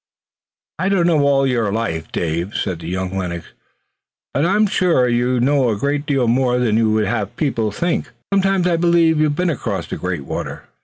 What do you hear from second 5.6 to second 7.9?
a great deal more than you would have people to